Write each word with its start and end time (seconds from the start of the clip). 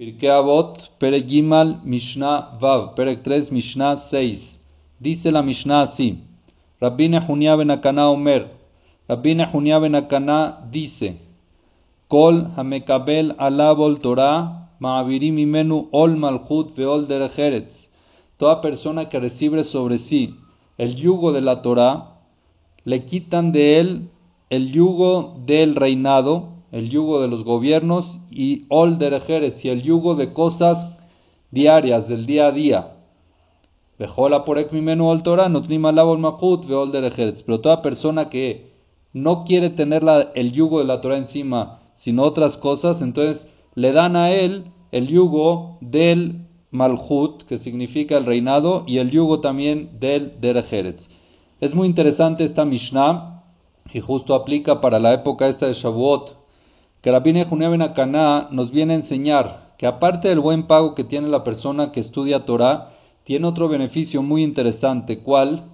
Pirkei 0.00 0.30
Avot, 0.30 0.78
Perek 0.98 1.28
Gimal, 1.28 1.76
Mishnah 1.84 2.56
Vav, 2.58 2.94
Perek 2.96 3.22
3, 3.22 3.52
Mishnah 3.52 4.08
6. 4.08 4.58
Dice 4.98 5.30
la 5.30 5.42
Mishnah 5.42 5.82
así. 5.82 6.24
Rabbine 6.80 7.20
Junia 7.20 7.54
ben 7.54 7.68
Akana 7.68 8.08
Omer. 8.08 8.48
Rabbine 9.06 9.44
Junia 9.52 9.78
dice. 10.72 11.16
Kol 12.08 12.46
hamekabel 12.56 13.34
alabol 13.36 14.00
Torah, 14.00 14.70
ma'avirim 14.80 15.36
imenu 15.36 15.90
ol 15.92 16.16
malchut 16.16 16.74
veol 16.74 17.06
derecheretz. 17.06 17.90
Toda 18.38 18.62
persona 18.62 19.10
que 19.10 19.20
recibe 19.20 19.62
sobre 19.64 19.98
sí 19.98 20.34
el 20.78 20.96
yugo 20.96 21.30
de 21.30 21.42
la 21.42 21.60
Torah, 21.60 22.16
le 22.86 23.04
quitan 23.04 23.52
de 23.52 23.78
él 23.80 24.08
el 24.48 24.72
yugo 24.72 25.36
del 25.44 25.76
reinado 25.76 26.59
el 26.72 26.88
yugo 26.88 27.20
de 27.20 27.28
los 27.28 27.44
gobiernos 27.44 28.20
y 28.30 28.64
ol 28.68 28.98
derejeres 28.98 29.64
y 29.64 29.68
el 29.68 29.82
yugo 29.82 30.14
de 30.14 30.32
cosas 30.32 30.86
diarias 31.50 32.08
del 32.08 32.26
día 32.26 32.46
a 32.46 32.52
día. 32.52 32.92
Vejola 33.98 34.44
por 34.44 34.58
ekmimenu 34.58 35.08
ol 35.08 35.22
Torah, 35.22 35.48
makut 35.48 36.66
veol 36.66 36.90
derejeres. 36.90 37.42
Pero 37.44 37.60
toda 37.60 37.82
persona 37.82 38.30
que 38.30 38.70
no 39.12 39.44
quiere 39.44 39.70
tener 39.70 40.02
el 40.34 40.52
yugo 40.52 40.78
de 40.78 40.86
la 40.86 41.00
Torah 41.00 41.18
encima, 41.18 41.80
sino 41.96 42.22
otras 42.22 42.56
cosas, 42.56 43.02
entonces 43.02 43.46
le 43.74 43.92
dan 43.92 44.16
a 44.16 44.30
él 44.30 44.64
el 44.92 45.08
yugo 45.08 45.76
del 45.80 46.46
malhut, 46.70 47.42
que 47.42 47.58
significa 47.58 48.16
el 48.16 48.24
reinado, 48.24 48.84
y 48.86 48.98
el 48.98 49.10
yugo 49.10 49.40
también 49.40 49.98
del 50.00 50.40
derejeres. 50.40 51.10
Es 51.60 51.74
muy 51.74 51.86
interesante 51.86 52.44
esta 52.44 52.64
Mishnah, 52.64 53.42
y 53.92 54.00
justo 54.00 54.34
aplica 54.34 54.80
para 54.80 54.98
la 54.98 55.12
época 55.12 55.48
esta 55.48 55.66
de 55.66 55.74
Shavuot, 55.74 56.39
que 57.00 57.10
Rabbi 57.10 57.44
Junia 57.44 57.84
Akaná 57.84 58.48
nos 58.50 58.70
viene 58.70 58.94
a 58.94 58.96
enseñar 58.96 59.74
que 59.78 59.86
aparte 59.86 60.28
del 60.28 60.40
buen 60.40 60.66
pago 60.66 60.94
que 60.94 61.04
tiene 61.04 61.28
la 61.28 61.42
persona 61.42 61.90
que 61.90 62.00
estudia 62.00 62.44
Torah, 62.44 62.90
tiene 63.24 63.46
otro 63.46 63.68
beneficio 63.68 64.22
muy 64.22 64.42
interesante, 64.42 65.20
¿cuál? 65.20 65.64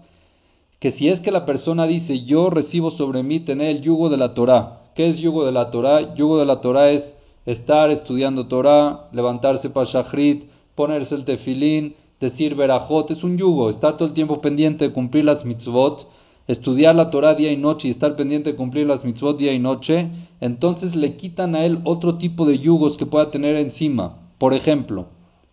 Que 0.79 0.91
si 0.91 1.09
es 1.09 1.21
que 1.21 1.33
la 1.33 1.45
persona 1.45 1.87
dice, 1.87 2.23
yo 2.23 2.51
recibo 2.51 2.91
sobre 2.91 3.23
mí 3.23 3.41
tener 3.41 3.77
el 3.77 3.83
yugo 3.83 4.09
de 4.09 4.17
la 4.17 4.35
Torah. 4.35 4.83
¿Qué 4.95 5.09
es 5.09 5.19
yugo 5.19 5.45
de 5.45 5.53
la 5.53 5.71
Torah? 5.71 6.15
Yugo 6.15 6.39
de 6.39 6.47
la 6.47 6.61
Torah 6.61 6.91
es 6.91 7.17
estar 7.47 7.91
estudiando 7.91 8.47
Torah, 8.47 9.09
levantarse 9.13 9.71
para 9.71 9.87
Shachrit, 9.87 10.45
ponerse 10.75 11.15
el 11.15 11.25
tefilín, 11.25 11.97
decir 12.21 12.55
verajot, 12.55 13.11
es 13.11 13.25
un 13.25 13.37
yugo, 13.39 13.71
estar 13.71 13.97
todo 13.97 14.09
el 14.09 14.15
tiempo 14.15 14.41
pendiente 14.41 14.87
de 14.87 14.95
cumplir 14.95 15.25
las 15.25 15.45
mitzvot, 15.45 16.07
estudiar 16.47 16.95
la 16.95 17.11
Torah 17.11 17.35
día 17.35 17.53
y 17.53 17.57
noche 17.57 17.89
y 17.89 17.91
estar 17.91 18.17
pendiente 18.17 18.53
de 18.53 18.57
cumplir 18.57 18.87
las 18.87 19.05
mitzvot 19.05 19.39
día 19.39 19.53
y 19.53 19.59
noche, 19.59 20.09
entonces 20.41 20.95
le 20.95 21.17
quitan 21.17 21.55
a 21.55 21.65
él 21.65 21.81
otro 21.85 22.19
tipo 22.19 22.47
de 22.47 22.59
yugos 22.59 22.97
que 22.97 23.07
pueda 23.07 23.31
tener 23.31 23.57
encima. 23.57 24.19
Por 24.39 24.55
ejemplo, 24.55 25.07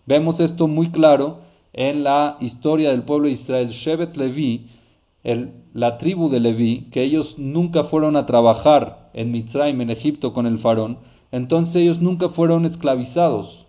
vemos 0.05 0.39
esto 0.39 0.67
muy 0.67 0.89
claro 0.89 1.39
en 1.73 2.03
la 2.03 2.38
historia 2.39 2.91
del 2.91 3.03
pueblo 3.03 3.27
de 3.27 3.33
Israel, 3.33 3.69
Shevet 3.69 4.16
Levi, 4.16 4.67
la 5.73 5.97
tribu 5.97 6.30
de 6.30 6.39
Levi, 6.39 6.89
que 6.91 7.02
ellos 7.02 7.35
nunca 7.38 7.85
fueron 7.85 8.16
a 8.16 8.25
trabajar 8.25 9.09
en 9.13 9.31
Mitzrayim, 9.31 9.81
en 9.81 9.89
Egipto, 9.89 10.33
con 10.33 10.45
el 10.45 10.59
faraón, 10.59 10.97
entonces 11.31 11.78
ellos 11.78 12.02
nunca 12.02 12.30
fueron 12.30 12.66
esclavizados. 12.66 13.66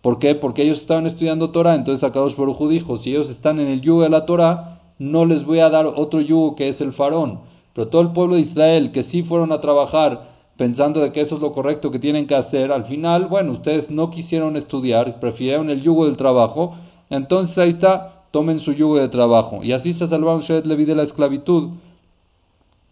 ¿Por 0.00 0.18
qué? 0.18 0.34
Porque 0.34 0.62
ellos 0.62 0.80
estaban 0.80 1.06
estudiando 1.06 1.50
Torah, 1.50 1.74
entonces 1.76 2.02
Akadosh 2.04 2.36
Baruj 2.36 2.68
dijo, 2.68 2.96
si 2.96 3.10
ellos 3.10 3.30
están 3.30 3.60
en 3.60 3.68
el 3.68 3.80
yugo 3.80 4.02
de 4.02 4.10
la 4.10 4.26
Torah, 4.26 4.73
no 4.98 5.24
les 5.24 5.44
voy 5.44 5.60
a 5.60 5.70
dar 5.70 5.86
otro 5.86 6.20
yugo 6.20 6.54
que 6.56 6.68
es 6.68 6.80
el 6.80 6.92
faraón. 6.92 7.40
Pero 7.74 7.88
todo 7.88 8.02
el 8.02 8.12
pueblo 8.12 8.36
de 8.36 8.42
Israel 8.42 8.92
que 8.92 9.02
sí 9.02 9.22
fueron 9.22 9.52
a 9.52 9.60
trabajar 9.60 10.34
pensando 10.56 11.00
de 11.00 11.12
que 11.12 11.20
eso 11.20 11.36
es 11.36 11.40
lo 11.40 11.52
correcto 11.52 11.90
que 11.90 11.98
tienen 11.98 12.26
que 12.26 12.34
hacer, 12.34 12.70
al 12.70 12.84
final, 12.84 13.26
bueno, 13.26 13.52
ustedes 13.52 13.90
no 13.90 14.10
quisieron 14.10 14.56
estudiar, 14.56 15.18
prefirieron 15.18 15.68
el 15.70 15.82
yugo 15.82 16.06
del 16.06 16.16
trabajo, 16.16 16.76
entonces 17.10 17.58
ahí 17.58 17.70
está, 17.70 18.24
tomen 18.30 18.60
su 18.60 18.72
yugo 18.72 18.96
de 18.96 19.08
trabajo. 19.08 19.62
Y 19.62 19.72
así 19.72 19.92
se 19.92 20.06
salvaron 20.06 20.42
Shevet 20.42 20.66
Levi 20.66 20.84
de 20.84 20.94
la 20.94 21.02
esclavitud. 21.02 21.70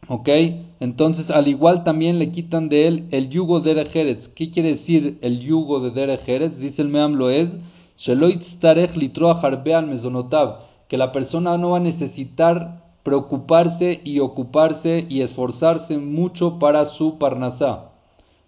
¿Ok? 0.09 0.29
Entonces, 0.81 1.31
al 1.31 1.47
igual 1.47 1.85
también 1.85 2.19
le 2.19 2.33
quitan 2.33 2.69
de 2.69 2.89
él 2.89 3.09
el 3.12 3.29
yugo 3.29 3.61
de 3.61 3.71
Erejeretz. 3.71 4.29
¿Qué 4.35 4.51
quiere 4.51 4.71
decir 4.71 5.19
el 5.23 5.39
yugo 5.41 5.79
de 5.81 5.93
Derejeretz? 5.93 6.59
Dice 6.59 6.83
el 6.83 6.89
Meam 6.89 7.15
Loez, 7.15 7.57
que 10.93 10.99
la 10.99 11.11
persona 11.11 11.57
no 11.57 11.71
va 11.71 11.79
a 11.79 11.81
necesitar 11.81 12.83
preocuparse 13.03 14.03
y 14.05 14.21
ocuparse 14.21 15.07
y 15.09 15.23
esforzarse 15.23 15.97
mucho 15.97 16.59
para 16.59 16.85
su 16.85 17.17
parnasá. 17.17 17.93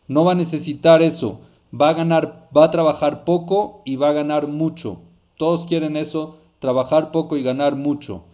No 0.09 0.27
va 0.27 0.32
a 0.32 0.34
necesitar 0.34 1.00
eso. 1.00 1.41
Va 1.72 1.88
a 1.88 1.94
ganar, 1.94 2.50
va 2.55 2.66
a 2.66 2.71
trabajar 2.71 3.25
poco 3.25 3.81
y 3.87 3.97
va 3.97 4.10
a 4.10 4.12
ganar 4.12 4.47
mucho. 4.47 4.99
Todos 5.38 5.65
quieren 5.65 5.97
eso, 5.97 6.37
trabajar 6.59 7.12
poco 7.12 7.38
y 7.38 7.43
ganar 7.43 7.77
mucho. 7.77 8.25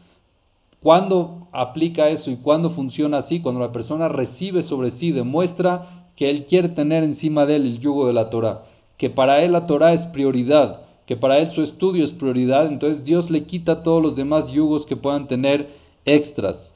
¿Cuándo 0.82 1.46
aplica 1.52 2.08
eso 2.08 2.32
y 2.32 2.36
cuándo 2.38 2.70
funciona 2.70 3.18
así? 3.18 3.40
Cuando 3.40 3.60
la 3.60 3.70
persona 3.70 4.08
recibe 4.08 4.62
sobre 4.62 4.90
sí, 4.90 5.12
demuestra 5.12 6.08
que 6.16 6.30
él 6.30 6.46
quiere 6.46 6.70
tener 6.70 7.04
encima 7.04 7.46
de 7.46 7.54
él 7.54 7.62
el 7.62 7.78
yugo 7.78 8.08
de 8.08 8.14
la 8.14 8.28
Torah, 8.28 8.62
que 8.96 9.08
para 9.08 9.40
él 9.44 9.52
la 9.52 9.68
Torah 9.68 9.92
es 9.92 10.00
prioridad, 10.08 10.89
que 11.10 11.16
para 11.16 11.38
él 11.38 11.50
su 11.50 11.62
estudio 11.62 12.04
es 12.04 12.12
prioridad, 12.12 12.68
entonces 12.68 13.04
Dios 13.04 13.30
le 13.30 13.42
quita 13.42 13.82
todos 13.82 14.00
los 14.00 14.14
demás 14.14 14.46
yugos 14.46 14.86
que 14.86 14.94
puedan 14.94 15.26
tener 15.26 15.70
extras. 16.04 16.72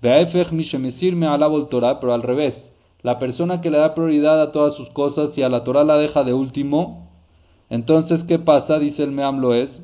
Pero 0.00 0.16
al 2.12 2.22
revés, 2.24 2.74
la 3.02 3.20
persona 3.20 3.60
que 3.60 3.70
le 3.70 3.78
da 3.78 3.94
prioridad 3.94 4.42
a 4.42 4.50
todas 4.50 4.74
sus 4.74 4.88
cosas 4.88 5.38
y 5.38 5.42
a 5.42 5.48
la 5.48 5.62
Torah 5.62 5.84
la 5.84 5.98
deja 5.98 6.24
de 6.24 6.34
último, 6.34 7.12
entonces 7.70 8.24
¿qué 8.24 8.40
pasa? 8.40 8.80
Dice 8.80 9.04
el 9.04 9.12
Meam 9.12 9.38
Loez. 9.38 9.80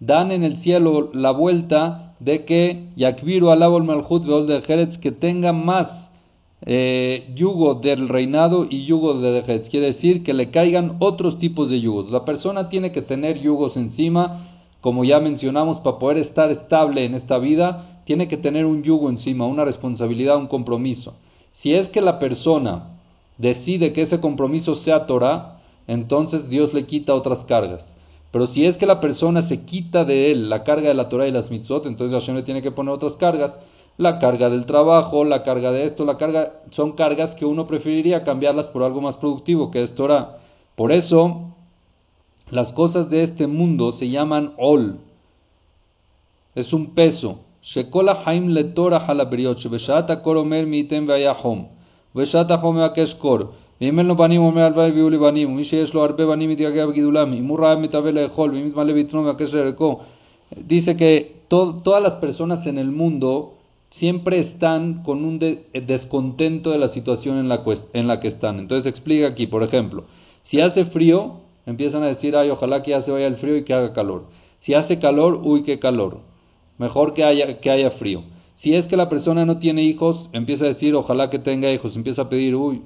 Dan 0.00 0.32
en 0.32 0.44
el 0.44 0.56
cielo 0.58 1.10
la 1.14 1.30
vuelta 1.30 2.14
de 2.20 2.44
que 2.44 2.90
Yakviru 2.94 3.48
alabol 3.48 3.84
malchut 3.84 4.20
que 5.00 5.12
tenga 5.12 5.54
más 5.54 6.07
eh, 6.66 7.30
yugo 7.34 7.74
del 7.74 8.08
reinado 8.08 8.66
y 8.68 8.84
yugo 8.84 9.20
de 9.20 9.30
Dejetz. 9.30 9.68
Quiere 9.70 9.86
decir 9.86 10.22
que 10.22 10.34
le 10.34 10.50
caigan 10.50 10.96
otros 10.98 11.38
tipos 11.38 11.70
de 11.70 11.80
yugos. 11.80 12.10
La 12.10 12.24
persona 12.24 12.68
tiene 12.68 12.92
que 12.92 13.02
tener 13.02 13.40
yugos 13.40 13.76
encima, 13.76 14.48
como 14.80 15.04
ya 15.04 15.20
mencionamos, 15.20 15.78
para 15.80 15.98
poder 15.98 16.18
estar 16.18 16.50
estable 16.50 17.04
en 17.04 17.14
esta 17.14 17.38
vida, 17.38 18.02
tiene 18.04 18.28
que 18.28 18.36
tener 18.36 18.66
un 18.66 18.82
yugo 18.82 19.10
encima, 19.10 19.46
una 19.46 19.64
responsabilidad, 19.64 20.36
un 20.36 20.46
compromiso. 20.46 21.14
Si 21.52 21.74
es 21.74 21.88
que 21.88 22.00
la 22.00 22.18
persona 22.18 22.98
decide 23.36 23.92
que 23.92 24.02
ese 24.02 24.20
compromiso 24.20 24.76
sea 24.76 25.06
Torah, 25.06 25.60
entonces 25.86 26.48
Dios 26.48 26.74
le 26.74 26.84
quita 26.84 27.14
otras 27.14 27.40
cargas. 27.46 27.96
Pero 28.30 28.46
si 28.46 28.66
es 28.66 28.76
que 28.76 28.86
la 28.86 29.00
persona 29.00 29.42
se 29.42 29.64
quita 29.64 30.04
de 30.04 30.30
él 30.30 30.50
la 30.50 30.62
carga 30.62 30.88
de 30.88 30.94
la 30.94 31.08
Torah 31.08 31.26
y 31.26 31.32
las 31.32 31.50
mitzvot, 31.50 31.86
entonces 31.86 32.18
Hashem 32.18 32.36
le 32.36 32.42
tiene 32.42 32.62
que 32.62 32.70
poner 32.70 32.92
otras 32.92 33.16
cargas 33.16 33.58
la 33.97 34.19
carga 34.19 34.49
del 34.49 34.65
trabajo, 34.65 35.23
la 35.23 35.43
carga 35.43 35.71
de 35.71 35.85
esto, 35.85 36.05
la 36.05 36.17
carga, 36.17 36.61
son 36.71 36.93
cargas 36.93 37.35
que 37.35 37.45
uno 37.45 37.67
preferiría 37.67 38.23
cambiarlas 38.23 38.65
por 38.67 38.83
algo 38.83 39.01
más 39.01 39.17
productivo, 39.17 39.71
que 39.71 39.79
es 39.79 39.93
Torah. 39.95 40.37
Por 40.75 40.91
eso, 40.91 41.53
las 42.49 42.73
cosas 42.73 43.09
de 43.09 43.21
este 43.21 43.47
mundo 43.47 43.91
se 43.91 44.09
llaman 44.09 44.53
ol. 44.57 44.99
Es 46.55 46.73
un 46.73 46.93
peso. 46.93 47.39
Shekola 47.61 48.23
haim 48.25 48.49
le 48.49 48.63
Torah 48.65 49.05
halabriot, 49.07 49.57
shebeshata 49.57 50.21
koromer 50.21 50.65
mitem 50.65 51.07
vayahom. 51.07 51.67
Veshata 52.13 52.61
home 52.61 52.83
akeshkor. 52.83 53.49
ואם 53.81 53.99
אין 53.99 54.07
לו 54.07 54.15
בנים 54.15 54.41
אומר 54.41 54.61
הלוואי 54.61 54.91
ויהיו 54.91 55.09
לי 55.09 55.17
בנים, 55.17 55.51
ומי 55.51 55.63
שיש 55.63 55.93
לו 55.93 56.03
הרבה 56.03 56.25
בנים 56.25 56.51
יתגעגע 56.51 56.85
בגידולם, 56.85 57.33
אם 57.33 57.45
הוא 57.45 57.59
רעב 57.59 57.79
מתאווה 57.79 58.11
לאכול, 58.11 58.51
ואם 58.51 58.67
יתמלא 58.67 58.93
ביטנו 58.93 59.23
מבקש 59.23 59.53
לרקו. 59.53 59.99
Dice 60.55 60.95
que 60.95 61.41
todas 61.47 62.01
las 62.01 62.13
personas 62.13 62.65
en 62.67 62.77
el 62.77 62.91
mundo 62.91 63.55
siempre 63.90 64.38
están 64.38 65.02
con 65.02 65.24
un 65.24 65.38
descontento 65.38 66.70
de 66.70 66.78
la 66.78 66.88
situación 66.88 67.38
en 67.38 67.48
la, 67.48 67.62
en 67.92 68.06
la 68.06 68.20
que 68.20 68.28
están. 68.28 68.58
Entonces 68.58 68.90
explica 68.90 69.28
aquí, 69.28 69.46
por 69.46 69.62
ejemplo, 69.62 70.04
si 70.42 70.60
hace 70.60 70.86
frío, 70.86 71.40
empiezan 71.66 72.02
a 72.02 72.06
decir, 72.06 72.36
ay, 72.36 72.50
ojalá 72.50 72.82
que 72.82 72.92
ya 72.92 73.00
se 73.00 73.10
vaya 73.10 73.26
el 73.26 73.36
frío 73.36 73.56
y 73.56 73.64
que 73.64 73.74
haga 73.74 73.92
calor. 73.92 74.26
Si 74.60 74.74
hace 74.74 74.98
calor, 74.98 75.40
uy, 75.44 75.62
qué 75.62 75.78
calor. 75.78 76.20
Mejor 76.78 77.12
que 77.14 77.24
haya, 77.24 77.60
que 77.60 77.70
haya 77.70 77.90
frío. 77.92 78.24
Si 78.56 78.74
es 78.74 78.86
que 78.86 78.96
la 78.96 79.08
persona 79.08 79.44
no 79.46 79.58
tiene 79.58 79.82
hijos, 79.84 80.30
empieza 80.32 80.64
a 80.64 80.68
decir, 80.68 80.94
ojalá 80.94 81.30
que 81.30 81.38
tenga 81.38 81.72
hijos. 81.72 81.94
Empieza 81.96 82.22
a 82.22 82.28
pedir, 82.28 82.56
uy, 82.56 82.82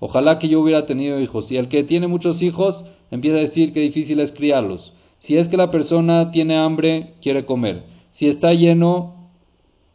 ojalá 0.00 0.38
que 0.38 0.48
yo 0.48 0.60
hubiera 0.60 0.86
tenido 0.86 1.20
hijos. 1.20 1.50
Y 1.52 1.56
el 1.56 1.68
que 1.68 1.84
tiene 1.84 2.08
muchos 2.08 2.42
hijos, 2.42 2.84
empieza 3.10 3.36
a 3.36 3.40
decir 3.40 3.72
que 3.72 3.80
difícil 3.80 4.20
es 4.20 4.32
criarlos. 4.32 4.92
Si 5.18 5.36
es 5.36 5.48
que 5.48 5.56
la 5.56 5.70
persona 5.70 6.30
tiene 6.30 6.56
hambre, 6.56 7.14
quiere 7.22 7.44
comer. 7.44 7.84
Si 8.10 8.26
está 8.26 8.52
lleno, 8.52 9.15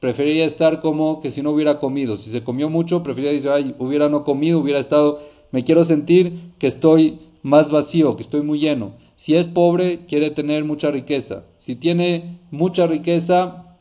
preferiría 0.01 0.45
estar 0.45 0.81
como 0.81 1.21
que 1.21 1.29
si 1.29 1.43
no 1.43 1.51
hubiera 1.51 1.79
comido. 1.79 2.17
Si 2.17 2.31
se 2.31 2.43
comió 2.43 2.69
mucho, 2.69 3.03
preferiría 3.03 3.33
decir, 3.33 3.51
ay, 3.51 3.75
hubiera 3.77 4.09
no 4.09 4.25
comido, 4.25 4.59
hubiera 4.59 4.79
estado, 4.79 5.21
me 5.51 5.63
quiero 5.63 5.85
sentir 5.85 6.53
que 6.57 6.67
estoy 6.67 7.19
más 7.43 7.69
vacío, 7.69 8.15
que 8.15 8.23
estoy 8.23 8.41
muy 8.41 8.59
lleno. 8.59 8.93
Si 9.17 9.35
es 9.35 9.45
pobre, 9.45 10.07
quiere 10.07 10.31
tener 10.31 10.65
mucha 10.65 10.89
riqueza. 10.89 11.43
Si 11.59 11.75
tiene 11.75 12.39
mucha 12.49 12.87
riqueza, 12.87 13.77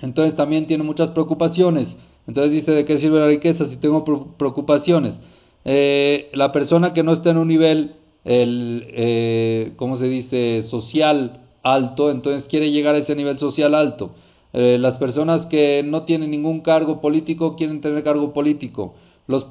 entonces 0.00 0.34
también 0.36 0.66
tiene 0.66 0.84
muchas 0.84 1.10
preocupaciones. 1.10 1.98
Entonces 2.26 2.50
dice, 2.50 2.72
¿de 2.72 2.86
qué 2.86 2.98
sirve 2.98 3.20
la 3.20 3.26
riqueza 3.26 3.66
si 3.66 3.76
tengo 3.76 4.04
preocupaciones? 4.38 5.20
Eh, 5.66 6.30
la 6.32 6.50
persona 6.50 6.94
que 6.94 7.02
no 7.02 7.12
está 7.12 7.30
en 7.30 7.36
un 7.36 7.48
nivel, 7.48 7.92
el, 8.24 8.86
eh, 8.88 9.72
¿cómo 9.76 9.96
se 9.96 10.08
dice?, 10.08 10.62
social 10.62 11.42
alto, 11.62 12.10
entonces 12.10 12.46
quiere 12.48 12.70
llegar 12.70 12.94
a 12.94 12.98
ese 12.98 13.14
nivel 13.14 13.36
social 13.36 13.74
alto. 13.74 14.14
Eh, 14.60 14.76
las 14.76 14.96
personas 14.96 15.46
que 15.46 15.84
no 15.84 16.02
tienen 16.02 16.32
ningún 16.32 16.62
cargo 16.62 17.00
político 17.00 17.54
quieren 17.54 17.80
tener 17.80 18.02
cargo 18.02 18.32
político. 18.32 18.92
Los, 19.28 19.46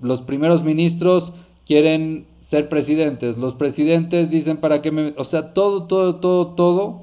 los, 0.00 0.20
primeros 0.20 0.62
ministros 0.62 1.32
quieren 1.66 2.26
ser 2.42 2.68
presidentes. 2.68 3.36
Los 3.38 3.56
presidentes 3.56 4.30
dicen 4.30 4.58
para 4.58 4.82
qué 4.82 4.92
me... 4.92 5.14
O 5.16 5.24
sea, 5.24 5.52
todo, 5.52 5.88
todo, 5.88 6.20
todo, 6.20 6.54
todo 6.54 7.00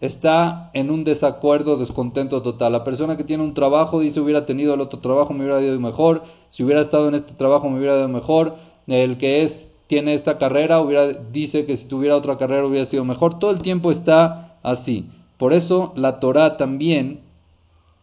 está 0.00 0.72
en 0.74 0.90
un 0.90 1.04
desacuerdo, 1.04 1.76
descontento 1.76 2.42
total. 2.42 2.72
La 2.72 2.82
persona 2.82 3.16
que 3.16 3.22
tiene 3.22 3.44
un 3.44 3.54
trabajo 3.54 4.00
dice 4.00 4.18
hubiera 4.18 4.46
tenido 4.46 4.74
el 4.74 4.80
otro 4.80 4.98
trabajo, 4.98 5.32
me 5.32 5.44
hubiera 5.44 5.62
ido 5.62 5.78
mejor. 5.78 6.24
Si 6.50 6.64
hubiera 6.64 6.80
estado 6.80 7.06
en 7.06 7.14
este 7.14 7.34
trabajo, 7.34 7.70
me 7.70 7.78
hubiera 7.78 7.98
ido 7.98 8.08
mejor. 8.08 8.56
El 8.88 9.16
que 9.16 9.44
es 9.44 9.68
tiene 9.86 10.14
esta 10.14 10.38
carrera, 10.38 10.80
hubiera, 10.80 11.06
dice 11.12 11.66
que 11.66 11.76
si 11.76 11.86
tuviera 11.86 12.16
otra 12.16 12.36
carrera 12.36 12.66
hubiera 12.66 12.86
sido 12.86 13.04
mejor. 13.04 13.38
Todo 13.38 13.52
el 13.52 13.62
tiempo 13.62 13.92
está 13.92 14.56
así. 14.64 15.08
Por 15.38 15.52
eso 15.52 15.92
la 15.96 16.18
Torah 16.18 16.56
también, 16.56 17.20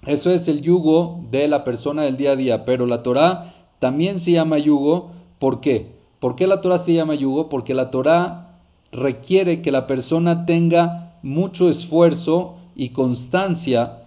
eso 0.06 0.32
es 0.32 0.48
el 0.48 0.62
yugo 0.62 1.22
de 1.32 1.48
la 1.48 1.64
persona 1.64 2.04
del 2.04 2.18
día 2.18 2.32
a 2.32 2.36
día, 2.36 2.66
pero 2.66 2.86
la 2.86 3.04
Torah 3.04 3.54
también 3.80 4.20
se 4.20 4.34
llama 4.34 4.60
yugo. 4.60 5.12
¿Por 5.40 5.60
qué? 5.60 5.94
¿Por 6.20 6.36
qué 6.36 6.48
la 6.48 6.62
Torah 6.62 6.80
se 6.80 6.94
llama 6.94 7.16
yugo? 7.16 7.50
Porque 7.50 7.74
la 7.74 7.90
Torah 7.90 8.60
requiere 8.92 9.62
que 9.62 9.72
la 9.72 9.88
persona 9.88 10.46
tenga 10.46 11.18
mucho 11.24 11.70
esfuerzo 11.70 12.56
y 12.76 12.90
constancia 12.90 14.04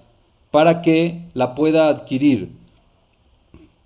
para 0.51 0.83
que 0.83 1.29
la 1.35 1.55
pueda 1.55 1.89
adquirir. 1.89 2.53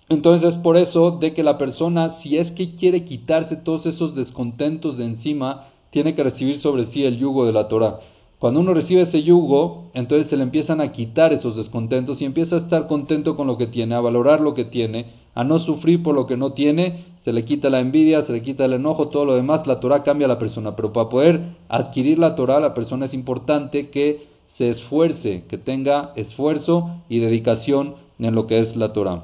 Entonces 0.08 0.54
es 0.54 0.58
por 0.58 0.76
eso 0.76 1.12
de 1.12 1.32
que 1.34 1.42
la 1.42 1.56
persona, 1.56 2.14
si 2.14 2.36
es 2.36 2.50
que 2.50 2.74
quiere 2.74 3.04
quitarse 3.04 3.56
todos 3.56 3.86
esos 3.86 4.14
descontentos 4.14 4.98
de 4.98 5.04
encima, 5.04 5.68
tiene 5.90 6.14
que 6.14 6.24
recibir 6.24 6.58
sobre 6.58 6.84
sí 6.84 7.04
el 7.04 7.18
yugo 7.18 7.46
de 7.46 7.52
la 7.52 7.68
Torah. 7.68 8.00
Cuando 8.40 8.60
uno 8.60 8.72
recibe 8.72 9.02
ese 9.02 9.22
yugo, 9.22 9.90
entonces 9.92 10.28
se 10.28 10.36
le 10.38 10.44
empiezan 10.44 10.80
a 10.80 10.92
quitar 10.92 11.30
esos 11.34 11.56
descontentos 11.56 12.22
y 12.22 12.24
empieza 12.24 12.56
a 12.56 12.60
estar 12.60 12.88
contento 12.88 13.36
con 13.36 13.46
lo 13.46 13.58
que 13.58 13.66
tiene, 13.66 13.94
a 13.94 14.00
valorar 14.00 14.40
lo 14.40 14.54
que 14.54 14.64
tiene, 14.64 15.12
a 15.34 15.44
no 15.44 15.58
sufrir 15.58 16.02
por 16.02 16.14
lo 16.14 16.26
que 16.26 16.38
no 16.38 16.52
tiene, 16.52 17.04
se 17.20 17.34
le 17.34 17.44
quita 17.44 17.68
la 17.68 17.80
envidia, 17.80 18.22
se 18.22 18.32
le 18.32 18.40
quita 18.40 18.64
el 18.64 18.72
enojo, 18.72 19.08
todo 19.08 19.26
lo 19.26 19.36
demás, 19.36 19.66
la 19.66 19.78
Torah 19.78 20.02
cambia 20.02 20.24
a 20.24 20.28
la 20.28 20.38
persona. 20.38 20.74
Pero 20.74 20.90
para 20.90 21.10
poder 21.10 21.56
adquirir 21.68 22.18
la 22.18 22.34
Torah, 22.34 22.60
la 22.60 22.72
persona 22.72 23.04
es 23.04 23.12
importante 23.12 23.90
que 23.90 24.26
se 24.54 24.70
esfuerce, 24.70 25.44
que 25.46 25.58
tenga 25.58 26.12
esfuerzo 26.16 27.02
y 27.10 27.18
dedicación 27.18 27.96
en 28.18 28.34
lo 28.34 28.46
que 28.46 28.58
es 28.58 28.74
la 28.74 28.94
Torah. 28.94 29.22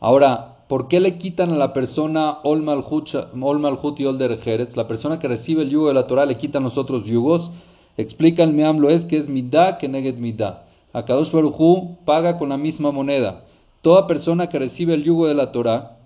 Ahora, 0.00 0.49
¿por 0.70 0.86
qué 0.86 1.00
le 1.00 1.18
quitan 1.18 1.50
a 1.50 1.56
la 1.56 1.72
persona 1.72 2.38
Ol 2.44 2.62
Malhut 2.62 3.98
y 3.98 4.04
Older 4.04 4.38
Jerez? 4.38 4.76
La 4.76 4.86
persona 4.86 5.18
que 5.18 5.26
recibe 5.26 5.64
el 5.64 5.70
yugo 5.70 5.88
de 5.88 5.94
la 5.94 6.06
Torah 6.06 6.26
le 6.26 6.36
quitan 6.36 6.62
los 6.62 6.78
otros 6.78 7.04
yugos. 7.04 7.50
Explica 7.96 8.44
el 8.44 8.52
Meam 8.52 8.84
es 8.88 9.04
que 9.06 9.16
es 9.16 9.28
Midah 9.28 9.78
que 9.78 9.88
Neged 9.88 10.18
Midah. 10.18 10.62
Akadosh 10.92 11.32
Baruj 11.32 12.04
paga 12.04 12.38
con 12.38 12.50
la 12.50 12.56
misma 12.56 12.92
moneda. 12.92 13.46
Toda 13.82 14.06
persona 14.06 14.48
que 14.48 14.60
recibe 14.60 14.94
el 14.94 15.02
yugo 15.02 15.26
de 15.26 15.34
la 15.34 15.50
Torah, 15.50 15.96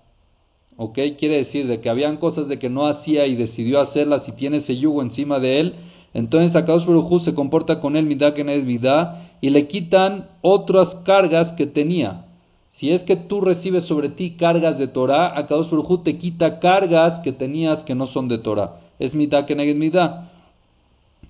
¿ok? 0.79 0.99
Quiere 1.19 1.37
decir 1.37 1.67
de 1.67 1.83
que 1.83 1.91
habían 1.91 2.17
cosas 2.17 2.49
de 2.49 2.59
que 2.59 2.71
no 2.71 2.87
hacía 2.87 3.27
y 3.27 3.37
decidió 3.37 3.81
hacerlas 3.81 4.27
y 4.31 4.33
tiene 4.33 4.59
ese 4.59 4.79
yugo 4.79 5.03
encima 5.03 5.41
de 5.41 5.61
él, 5.61 5.75
entonces 6.15 6.57
Akadosh 6.57 6.87
Baruj 6.87 7.23
se 7.23 7.35
comporta 7.35 7.81
con 7.81 7.97
él 7.97 8.07
Midah 8.07 8.33
que 8.33 8.45
Neged 8.45 8.65
Midah 8.65 9.37
y 9.43 9.51
le 9.51 9.67
quitan 9.69 10.31
otras 10.41 10.95
cargas 11.05 11.55
que 11.55 11.67
tenía. 11.67 12.24
Si 12.77 12.91
es 12.91 13.03
que 13.03 13.17
tú 13.17 13.41
recibes 13.41 13.85
sobre 13.85 14.09
ti 14.09 14.33
cargas 14.33 14.79
de 14.79 14.89
Torah, 14.89 15.39
Akadosh 15.39 15.71
Baruj 15.71 16.03
te 16.03 16.17
quita 16.17 16.59
cargas 16.59 17.21
que 17.21 17.33
tenías 17.33 17.85
que 17.85 17.95
no 17.95 18.07
son 18.07 18.29
de 18.29 18.39
Torah. 18.39 18.81
Es 18.99 19.15
mitad 19.15 19.45
que 19.45 19.55
neged 19.55 19.77
mitad. 19.77 20.25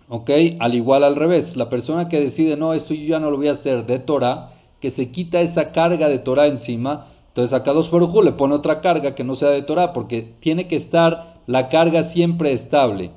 ¿Ok? 0.09 0.31
Al 0.59 0.75
igual 0.75 1.05
al 1.05 1.17
revés. 1.17 1.57
La 1.57 1.69
persona 1.69 2.09
que 2.09 2.21
decide, 2.21 2.57
no, 2.57 2.73
esto 2.73 2.95
yo 2.95 3.05
ya 3.05 3.21
no 3.21 3.31
lo 3.31 3.37
voy 3.37 3.49
a 3.49 3.53
hacer 3.53 3.85
de 3.85 3.99
Torah, 3.99 4.53
que 4.81 4.91
se 4.91 5.11
quita 5.11 5.41
esa 5.41 5.73
carga 5.73 6.09
de 6.09 6.19
Torah 6.19 6.47
encima, 6.47 7.09
entonces 7.29 7.53
Akadosh 7.53 7.91
Baruj 7.91 8.23
le 8.23 8.33
pone 8.33 8.55
otra 8.55 8.81
carga 8.81 9.15
que 9.15 9.25
no 9.25 9.35
sea 9.35 9.51
de 9.51 9.63
Torah, 9.63 9.93
porque 9.93 10.35
tiene 10.41 10.69
que 10.69 10.77
estar 10.77 11.41
la 11.47 11.69
carga 11.69 12.11
siempre 12.11 12.53
estable. 12.53 13.11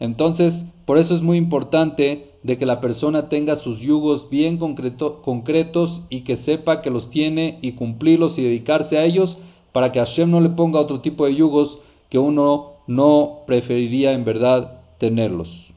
Entonces, 0.00 0.66
por 0.84 0.98
eso 0.98 1.14
es 1.14 1.22
muy 1.22 1.38
importante 1.38 2.31
de 2.42 2.58
que 2.58 2.66
la 2.66 2.80
persona 2.80 3.28
tenga 3.28 3.56
sus 3.56 3.78
yugos 3.78 4.28
bien 4.28 4.58
concretos 4.58 6.04
y 6.08 6.22
que 6.22 6.36
sepa 6.36 6.82
que 6.82 6.90
los 6.90 7.10
tiene 7.10 7.58
y 7.62 7.72
cumplirlos 7.72 8.38
y 8.38 8.42
dedicarse 8.42 8.98
a 8.98 9.04
ellos 9.04 9.38
para 9.72 9.92
que 9.92 10.00
Hashem 10.00 10.30
no 10.30 10.40
le 10.40 10.50
ponga 10.50 10.80
otro 10.80 11.00
tipo 11.00 11.24
de 11.26 11.36
yugos 11.36 11.78
que 12.10 12.18
uno 12.18 12.72
no 12.86 13.40
preferiría 13.46 14.12
en 14.12 14.24
verdad 14.24 14.80
tenerlos. 14.98 15.72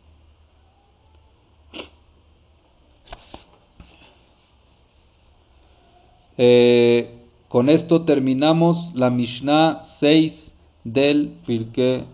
Eh, 6.38 7.16
con 7.48 7.70
esto 7.70 8.02
terminamos 8.04 8.92
la 8.96 9.10
Mishnah 9.10 9.82
6 10.00 10.60
del 10.84 11.36
Pirkei 11.46 12.06